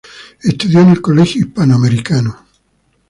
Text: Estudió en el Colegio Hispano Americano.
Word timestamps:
Estudió 0.41 0.79
en 0.79 0.89
el 0.89 0.99
Colegio 0.99 1.41
Hispano 1.41 1.75
Americano. 1.75 2.47